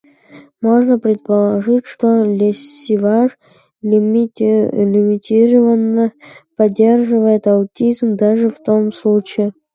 Можно 0.61 0.97
предположить, 0.97 1.85
что 1.85 2.23
лессиваж 2.23 3.37
лимитированно 3.83 6.11
поддерживает 6.57 7.45
аутизм 7.45 8.15
даже 8.17 8.49
в 8.49 8.57
том 8.63 8.91
случае, 8.91 9.53